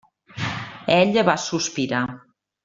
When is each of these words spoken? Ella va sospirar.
Ella 0.95 1.25
va 1.27 1.37
sospirar. 1.45 2.03